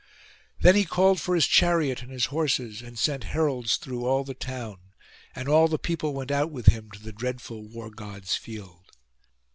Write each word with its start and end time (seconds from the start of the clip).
Then 0.61 0.73
he 0.75 0.83
called 0.83 1.19
for 1.21 1.35
his 1.35 1.45
chariot 1.45 2.01
and 2.01 2.11
his 2.11 2.25
horses, 2.33 2.81
and 2.81 2.97
sent 2.97 3.25
heralds 3.25 3.77
through 3.77 4.03
all 4.07 4.23
the 4.23 4.33
town; 4.33 4.77
and 5.35 5.47
all 5.47 5.67
the 5.67 5.77
people 5.77 6.15
went 6.15 6.31
out 6.31 6.49
with 6.49 6.65
him 6.65 6.89
to 6.89 6.99
the 6.99 7.13
dreadful 7.13 7.67
War 7.69 7.91
god's 7.91 8.35
field. 8.35 8.93